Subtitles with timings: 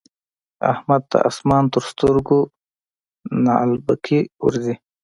[0.71, 2.39] احمد ته اسمان تر سترګو
[3.45, 4.75] نعلبکی ورځي.